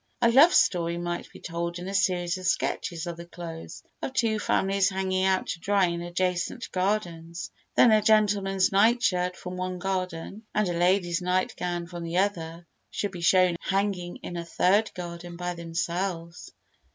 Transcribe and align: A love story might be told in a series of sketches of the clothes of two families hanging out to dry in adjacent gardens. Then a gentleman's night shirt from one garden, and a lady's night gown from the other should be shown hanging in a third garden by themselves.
A 0.19 0.31
love 0.31 0.51
story 0.51 0.97
might 0.97 1.31
be 1.31 1.39
told 1.39 1.77
in 1.77 1.87
a 1.87 1.93
series 1.93 2.39
of 2.39 2.47
sketches 2.47 3.05
of 3.05 3.17
the 3.17 3.25
clothes 3.27 3.83
of 4.01 4.13
two 4.13 4.39
families 4.39 4.89
hanging 4.89 5.25
out 5.25 5.45
to 5.45 5.59
dry 5.59 5.85
in 5.85 6.01
adjacent 6.01 6.71
gardens. 6.71 7.51
Then 7.75 7.91
a 7.91 8.01
gentleman's 8.01 8.71
night 8.71 9.03
shirt 9.03 9.37
from 9.37 9.57
one 9.57 9.77
garden, 9.77 10.41
and 10.55 10.67
a 10.67 10.73
lady's 10.73 11.21
night 11.21 11.53
gown 11.55 11.85
from 11.85 12.03
the 12.03 12.17
other 12.17 12.65
should 12.89 13.11
be 13.11 13.21
shown 13.21 13.57
hanging 13.59 14.15
in 14.23 14.37
a 14.37 14.43
third 14.43 14.91
garden 14.95 15.37
by 15.37 15.53
themselves. 15.53 16.51